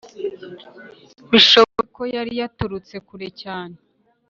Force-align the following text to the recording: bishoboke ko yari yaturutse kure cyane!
bishoboke 1.31 1.89
ko 1.95 2.03
yari 2.15 2.31
yaturutse 2.39 2.95
kure 3.07 3.27
cyane! 3.41 3.75